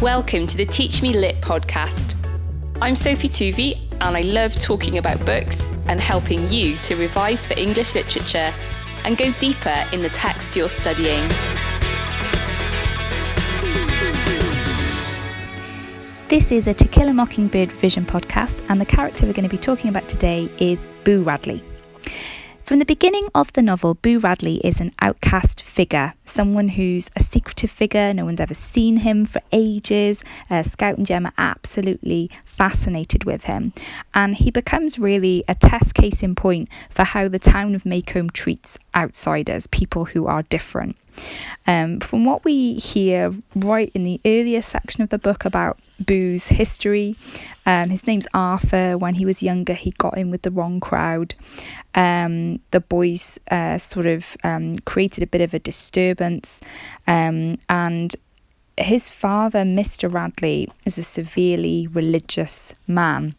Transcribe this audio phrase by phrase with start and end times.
[0.00, 2.14] Welcome to the Teach Me Lit podcast.
[2.80, 7.52] I'm Sophie Tuvey, and I love talking about books and helping you to revise for
[7.58, 8.50] English literature
[9.04, 11.28] and go deeper in the texts you're studying.
[16.28, 19.54] This is a To Kill a Mockingbird Vision podcast, and the character we're going to
[19.54, 21.62] be talking about today is Boo Radley.
[22.64, 27.20] From the beginning of the novel, Boo Radley is an outcast figure, someone who's a
[27.20, 30.22] secretive figure, no one's ever seen him for ages.
[30.48, 33.72] Uh, Scout and Jem are absolutely fascinated with him,
[34.14, 38.32] and he becomes really a test case in point for how the town of Maycomb
[38.32, 40.96] treats outsiders, people who are different.
[41.66, 46.48] Um, from what we hear right in the earlier section of the book about Boo's
[46.48, 47.16] history,
[47.66, 48.96] um, his name's Arthur.
[48.96, 51.34] When he was younger, he got in with the wrong crowd.
[51.94, 58.16] Um, the boys uh, sort of um, created a bit of a disturbance, um, and
[58.76, 60.12] his father, Mr.
[60.12, 63.34] Radley, is a severely religious man.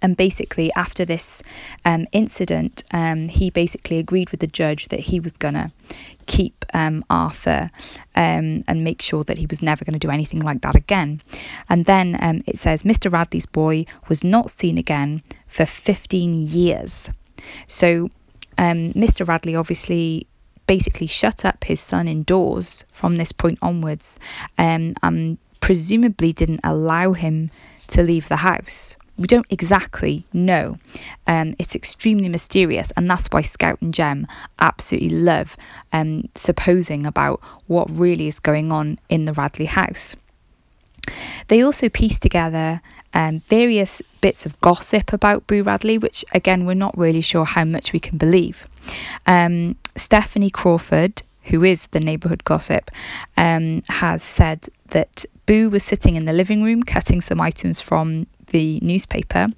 [0.00, 1.42] And basically, after this
[1.84, 5.72] um, incident, um, he basically agreed with the judge that he was going to
[6.26, 7.70] keep um, Arthur
[8.14, 11.22] um, and make sure that he was never going to do anything like that again.
[11.68, 13.10] And then um, it says Mr.
[13.10, 17.10] Radley's boy was not seen again for 15 years.
[17.66, 18.10] So
[18.58, 19.20] Mr.
[19.22, 20.26] Um, Radley obviously
[20.66, 24.18] basically shut up his son indoors from this point onwards
[24.58, 27.50] um, and presumably didn't allow him
[27.88, 30.76] to leave the house we don't exactly know.
[31.26, 34.26] Um, it's extremely mysterious, and that's why Scout and Jem
[34.58, 35.56] absolutely love
[35.92, 40.16] um, supposing about what really is going on in the Radley house.
[41.48, 42.80] They also piece together
[43.12, 47.64] um, various bits of gossip about Boo Radley, which again, we're not really sure how
[47.64, 48.66] much we can believe.
[49.26, 52.90] Um, Stephanie Crawford, who is the neighbourhood gossip,
[53.36, 58.26] um, has said that Boo was sitting in the living room cutting some items from
[58.48, 59.48] the newspaper.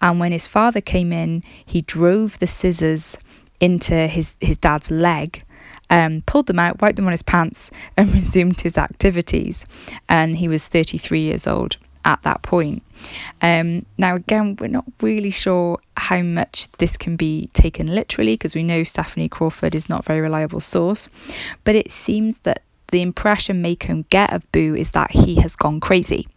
[0.00, 3.16] And when his father came in, he drove the scissors
[3.60, 5.44] into his, his dad's leg.
[5.88, 9.66] Um, pulled them out, wiped them on his pants, and resumed his activities.
[10.08, 12.82] And he was 33 years old at that point.
[13.42, 18.54] Um, now, again, we're not really sure how much this can be taken literally because
[18.54, 21.08] we know Stephanie Crawford is not a very reliable source,
[21.64, 22.62] but it seems that
[22.92, 26.28] the impression Maycomb get of Boo is that he has gone crazy,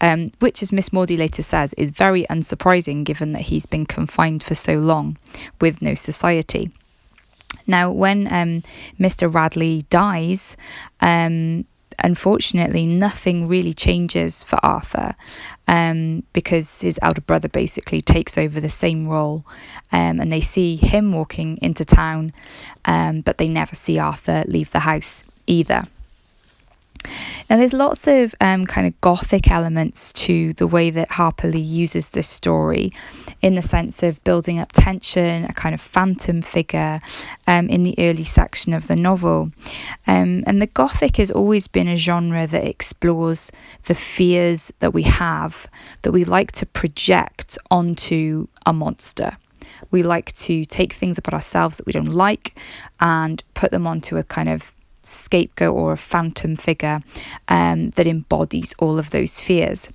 [0.00, 4.42] um, which, as Miss Maudie later says, is very unsurprising given that he's been confined
[4.42, 5.16] for so long
[5.60, 6.72] with no society.
[7.66, 8.62] Now, when um,
[8.98, 9.32] Mr.
[9.32, 10.56] Radley dies,
[11.00, 11.64] um,
[11.98, 15.14] unfortunately, nothing really changes for Arthur
[15.68, 19.44] um, because his elder brother basically takes over the same role
[19.92, 22.32] um, and they see him walking into town,
[22.84, 25.84] um, but they never see Arthur leave the house either.
[27.48, 31.60] Now, there's lots of um, kind of gothic elements to the way that Harper Lee
[31.60, 32.92] uses this story,
[33.40, 37.00] in the sense of building up tension, a kind of phantom figure
[37.46, 39.50] um, in the early section of the novel.
[40.06, 43.50] Um, and the gothic has always been a genre that explores
[43.84, 45.66] the fears that we have,
[46.02, 49.36] that we like to project onto a monster.
[49.90, 52.58] We like to take things about ourselves that we don't like
[53.00, 57.00] and put them onto a kind of scapegoat or a phantom figure
[57.48, 59.88] um, that embodies all of those fears.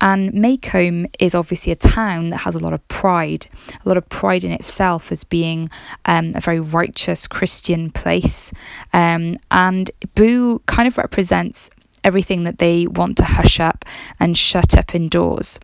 [0.00, 3.46] And Maycomb is obviously a town that has a lot of pride,
[3.84, 5.68] a lot of pride in itself as being
[6.04, 8.52] um, a very righteous Christian place.
[8.92, 11.70] Um, and Boo kind of represents
[12.04, 13.84] everything that they want to hush up
[14.20, 15.58] and shut up indoors.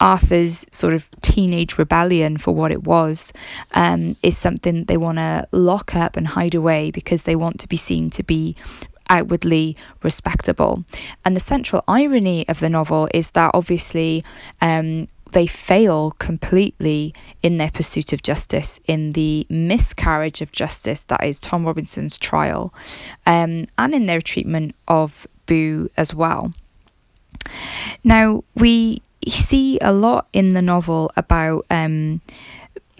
[0.00, 3.32] Arthur's sort of teenage rebellion for what it was
[3.72, 7.68] um, is something they want to lock up and hide away because they want to
[7.68, 8.56] be seen to be
[9.10, 10.84] outwardly respectable.
[11.24, 14.24] And the central irony of the novel is that obviously
[14.62, 21.22] um, they fail completely in their pursuit of justice, in the miscarriage of justice that
[21.24, 22.72] is Tom Robinson's trial,
[23.26, 26.52] um, and in their treatment of Boo as well.
[28.04, 32.20] Now, we see a lot in the novel about um,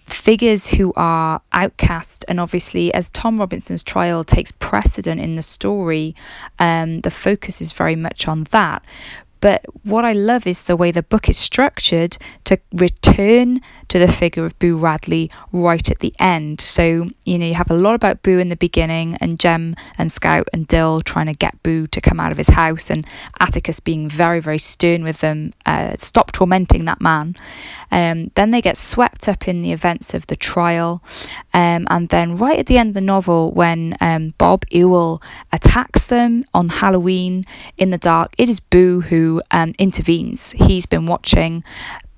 [0.01, 6.15] figures who are outcast, and obviously, as Tom Robinson's trial takes precedent in the story,
[6.59, 8.83] um, the focus is very much on that.
[9.41, 14.09] But what I love is the way the book is structured to return to the
[14.09, 16.61] figure of Boo Radley right at the end.
[16.61, 20.13] So, you know, you have a lot about Boo in the beginning and Jem and
[20.13, 23.07] Scout and Dill trying to get Boo to come out of his house and
[23.41, 27.35] Atticus being very, very stern with them, uh, stop tormenting that man.
[27.91, 31.03] Um, then they get swept up in the events of the trial.
[31.55, 35.23] Um, and then right at the end of the novel, when um, Bob Ewell
[35.53, 37.45] attacks them on Halloween
[37.77, 40.53] in the dark, it is Boo who um, intervenes.
[40.53, 41.63] He's been watching,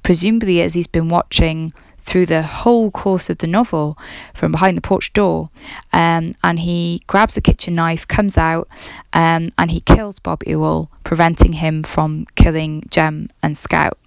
[0.03, 1.73] presumably as he's been watching
[2.05, 3.97] through the whole course of the novel
[4.35, 5.50] from behind the porch door.
[5.93, 8.69] Um, and he grabs a kitchen knife, comes out,
[9.12, 13.99] um, and he kills Bob Ewell, preventing him from killing Jem and Scout.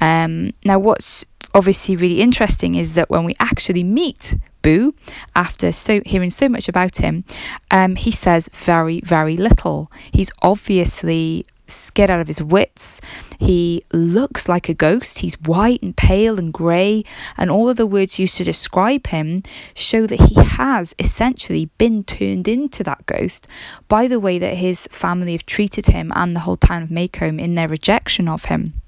[0.00, 1.24] Um, now, what's
[1.54, 4.94] obviously really interesting is that when we actually meet Boo,
[5.34, 7.24] after so hearing so much about him,
[7.70, 9.90] um, he says very, very little.
[10.12, 13.00] He's obviously scared out of his wits.
[13.38, 15.20] He looks like a ghost.
[15.20, 17.04] He's white and pale and grey,
[17.36, 19.42] and all of the words used to describe him
[19.74, 23.46] show that he has essentially been turned into that ghost
[23.88, 27.40] by the way that his family have treated him and the whole town of Maycomb
[27.40, 28.80] in their rejection of him.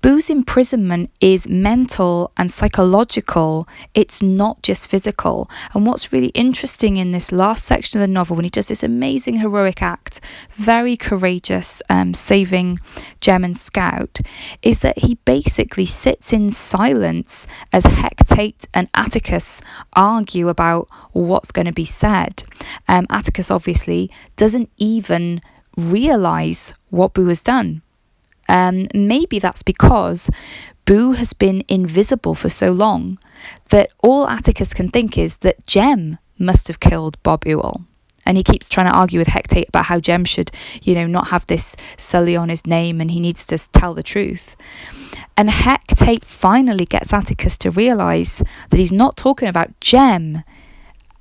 [0.00, 5.50] Boo's imprisonment is mental and psychological, it's not just physical.
[5.74, 8.84] And what's really interesting in this last section of the novel, when he does this
[8.84, 10.20] amazing heroic act,
[10.54, 12.78] very courageous, um, saving
[13.20, 14.20] Jem and Scout,
[14.62, 19.60] is that he basically sits in silence as Heck Tate and Atticus
[19.94, 22.44] argue about what's going to be said.
[22.86, 25.40] Um, Atticus obviously doesn't even
[25.76, 27.82] realize what Boo has done.
[28.48, 30.30] Um, maybe that's because
[30.84, 33.18] Boo has been invisible for so long
[33.68, 37.82] that all Atticus can think is that Jem must have killed Bob Ewell.
[38.24, 40.50] And he keeps trying to argue with Heck Tate about how Jem should,
[40.82, 44.02] you know, not have this sully on his name and he needs to tell the
[44.02, 44.54] truth.
[45.36, 50.42] And Heck Tate finally gets Atticus to realise that he's not talking about Jem.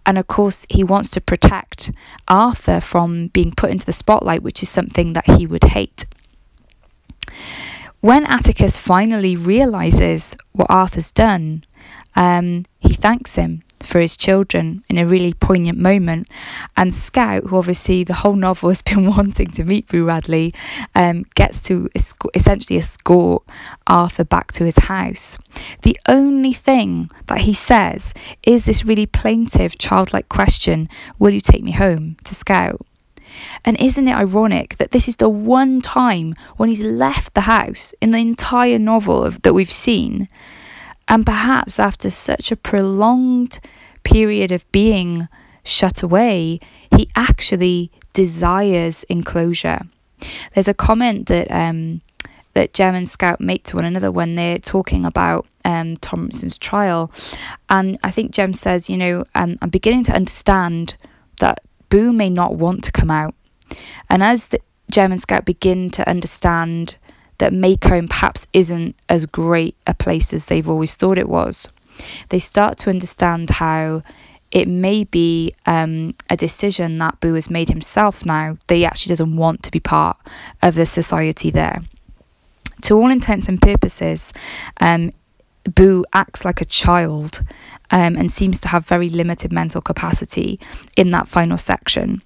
[0.06, 1.92] And of course, he wants to protect
[2.28, 6.06] Arthur from being put into the spotlight, which is something that he would hate.
[8.00, 11.64] When Atticus finally realizes what Arthur's done,
[12.16, 16.28] um, he thanks him for his children in a really poignant moment.
[16.76, 20.54] And Scout, who obviously the whole novel has been wanting to meet Boo Radley,
[20.94, 21.90] um, gets to
[22.34, 23.44] essentially escort
[23.88, 25.38] Arthur back to his house.
[25.82, 28.14] The only thing that he says
[28.44, 32.86] is this really plaintive, childlike question Will you take me home to Scout?
[33.66, 37.94] And isn't it ironic that this is the one time when he's left the house
[38.02, 40.28] in the entire novel of, that we've seen?
[41.08, 43.60] And perhaps after such a prolonged
[44.04, 45.28] period of being
[45.64, 46.60] shut away,
[46.96, 49.82] he actually desires enclosure.
[50.54, 52.02] There's a comment that um,
[52.54, 57.12] that Jem and Scout make to one another when they're talking about um, Thompson's trial,
[57.70, 60.96] and I think Jem says, you know, um, I'm beginning to understand
[61.40, 63.36] that Boo may not want to come out.
[64.10, 66.96] And as the Jem and Scout begin to understand
[67.40, 71.70] that Maycomb perhaps isn't as great a place as they've always thought it was,
[72.30, 74.02] they start to understand how
[74.52, 79.10] it may be um, a decision that Boo has made himself now that he actually
[79.10, 80.18] doesn't want to be part
[80.62, 81.82] of the society there.
[82.84, 84.32] To all intents and purposes,
[84.80, 85.12] um,
[85.68, 87.44] Boo acts like a child
[87.92, 90.60] um, and seems to have very limited mental capacity
[90.96, 92.22] in that final section.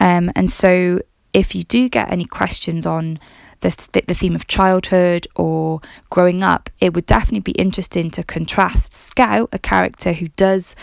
[0.00, 1.00] Um, and so,
[1.32, 3.18] if you do get any questions on
[3.66, 5.80] the, th- the theme of childhood or
[6.10, 10.76] growing up, it would definitely be interesting to contrast Scout, a character who does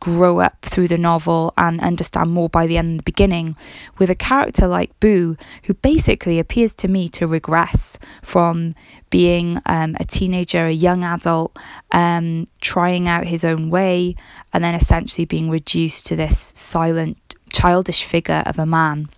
[0.00, 3.54] grow up through the novel and understand more by the end and the beginning,
[3.98, 8.72] with a character like Boo, who basically appears to me to regress from
[9.10, 11.54] being um, a teenager, a young adult,
[11.92, 14.16] um, trying out his own way,
[14.54, 17.18] and then essentially being reduced to this silent,
[17.52, 19.10] childish figure of a man.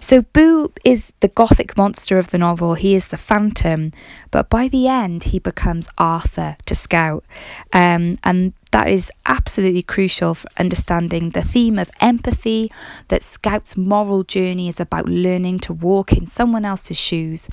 [0.00, 3.92] So Boo is the gothic monster of the novel, he is the phantom,
[4.30, 7.24] but by the end he becomes Arthur to Scout.
[7.72, 12.70] Um, and that is absolutely crucial for understanding the theme of empathy,
[13.08, 17.48] that Scout's moral journey is about learning to walk in someone else's shoes.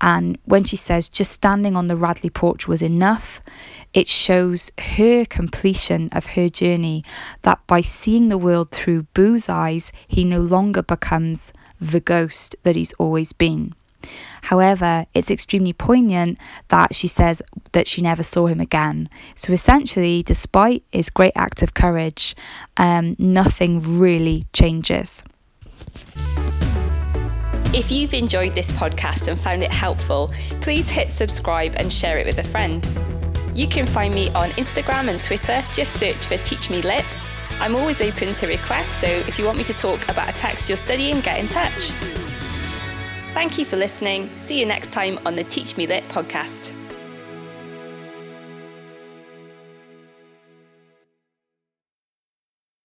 [0.00, 3.40] And when she says just standing on the Radley porch was enough,
[3.94, 7.02] it shows her completion of her journey
[7.42, 12.76] that by seeing the world through Boo's eyes, he no longer becomes the ghost that
[12.76, 13.74] he's always been.
[14.42, 17.42] However, it's extremely poignant that she says
[17.72, 19.08] that she never saw him again.
[19.34, 22.36] So essentially, despite his great act of courage,
[22.76, 25.24] um, nothing really changes.
[27.74, 32.26] If you've enjoyed this podcast and found it helpful, please hit subscribe and share it
[32.26, 32.86] with a friend.
[33.54, 37.04] You can find me on Instagram and Twitter, just search for Teach Me Lit.
[37.58, 40.68] I'm always open to requests, so if you want me to talk about a text
[40.68, 41.90] you're studying, get in touch.
[43.32, 44.28] Thank you for listening.
[44.36, 46.65] See you next time on the Teach Me Lit podcast.